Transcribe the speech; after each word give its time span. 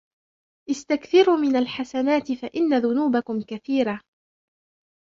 اسْتَكْثِرُوا 0.69 1.37
مِنْ 1.37 1.55
الْحَسَنَاتِ 1.55 2.31
فَإِنَّ 2.31 2.73
ذُنُوبَكُمْ 2.77 3.41
كَثِيرَةٌ 3.41 4.01